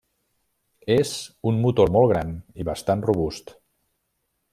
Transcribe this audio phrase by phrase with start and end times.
[0.93, 1.11] És
[1.51, 2.31] un motor molt gran
[2.63, 3.55] i bastant robust.